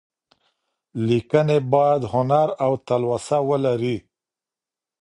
[1.07, 3.97] ليکنې بايد هنر او تلوسه ولري.